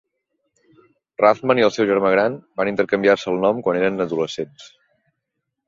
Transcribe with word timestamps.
Rathmann 1.23 1.61
i 1.61 1.65
el 1.67 1.73
seu 1.75 1.87
germà 1.91 2.11
gran 2.15 2.39
van 2.63 2.73
intercanviar-se 2.73 3.31
el 3.35 3.39
nom 3.45 3.63
quan 3.69 3.81
eren 3.83 4.07
adolescents 4.09 4.69